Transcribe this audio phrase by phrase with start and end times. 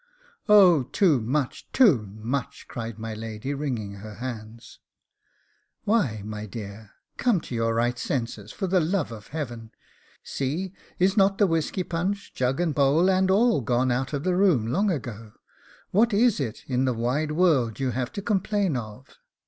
[0.49, 1.71] 'Oh, too much!
[1.71, 4.79] too much!' cried my lady, wringing her hands.
[5.83, 9.69] 'Why, my dear, come to your right senses, for the love of heaven.
[10.23, 14.35] See, is not the whisky punch, jug and bowl and all, gone out of the
[14.35, 15.33] room long ago?
[15.91, 19.19] What is it, in the wide world, you have to complain of?